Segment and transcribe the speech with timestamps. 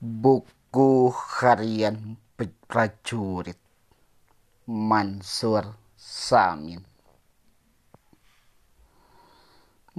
[0.00, 3.60] Buku Harian Prajurit
[4.64, 6.80] Mansur Samin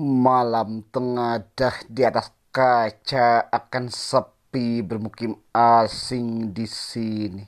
[0.00, 7.44] Malam tengadah di atas kaca akan sepi bermukim asing di sini.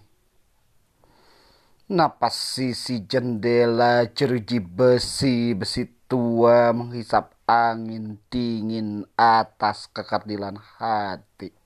[1.88, 11.61] Napas sisi jendela jeruji besi besi tua menghisap angin dingin atas kekardilan hati.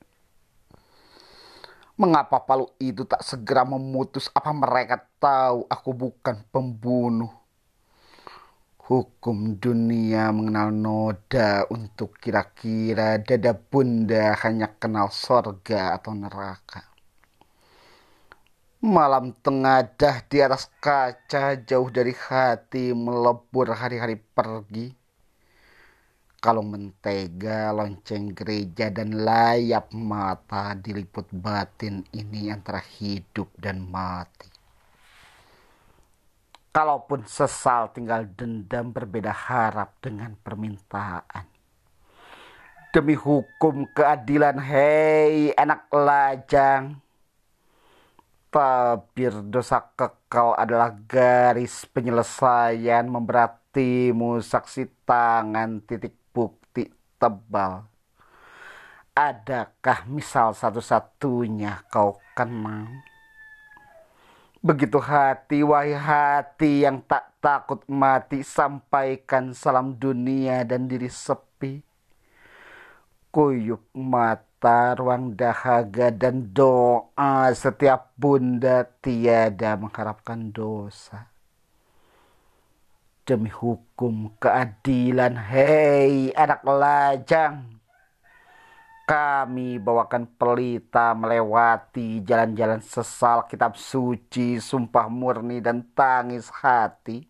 [1.97, 4.29] Mengapa Palu itu tak segera memutus?
[4.37, 7.33] Apa mereka tahu aku bukan pembunuh?
[8.85, 16.85] Hukum dunia mengenal noda untuk kira-kira dada bunda hanya kenal sorga atau neraka.
[18.85, 25.06] Malam tengadah di atas kaca jauh dari hati melebur hari-hari pergi
[26.47, 34.47] kalau mentega, lonceng gereja, dan layap mata diliput batin ini antara hidup dan mati.
[36.71, 41.51] Kalaupun sesal tinggal dendam berbeda harap dengan permintaan.
[42.95, 47.03] Demi hukum keadilan, hei anak lajang.
[48.55, 56.15] Tabir dosa kekal adalah garis penyelesaian memberatimu saksi tangan titik
[57.17, 57.89] tebal.
[59.17, 62.89] Adakah misal satu-satunya kau kenal?
[64.61, 71.81] Begitu hati, wahai hati yang tak takut mati, sampaikan salam dunia dan diri sepi.
[73.31, 81.36] Kuyup mata, ruang dahaga dan doa setiap bunda tiada mengharapkan dosa
[83.27, 85.35] demi hukum keadilan.
[85.35, 87.83] Hei anak lajang,
[89.03, 97.27] kami bawakan pelita melewati jalan-jalan sesal kitab suci, sumpah murni dan tangis hati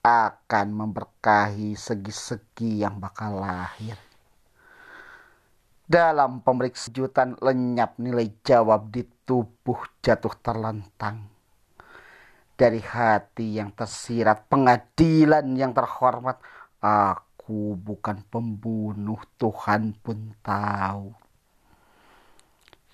[0.00, 4.00] akan memberkahi segi-segi yang bakal lahir.
[5.84, 11.33] Dalam pemeriksaan lenyap nilai jawab di tubuh jatuh terlentang
[12.54, 16.38] dari hati yang tersirat, pengadilan yang terhormat.
[16.78, 21.12] Aku bukan pembunuh, Tuhan pun tahu.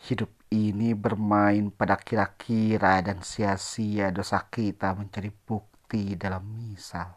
[0.00, 7.12] Hidup ini bermain pada kira-kira dan sia-sia dosa kita mencari bukti dalam misal.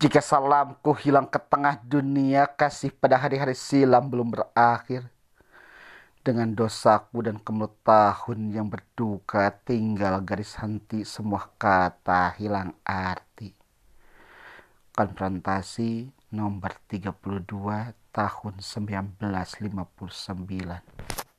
[0.00, 5.04] Jika salamku hilang ke tengah dunia, kasih pada hari-hari silam belum berakhir
[6.20, 13.56] dengan dosaku dan kemelut tahun yang berduka tinggal garis henti semua kata hilang arti.
[14.92, 21.29] Konfrontasi nomor 32 tahun 1959